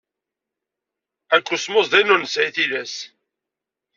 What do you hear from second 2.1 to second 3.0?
ur nesɛi tilas?